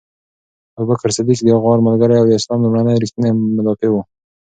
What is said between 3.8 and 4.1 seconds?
و.